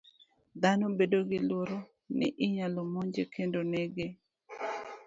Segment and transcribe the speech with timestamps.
[0.61, 1.77] Dhano bedo gi luoro
[2.17, 4.07] ni inyalo monje kendo nege.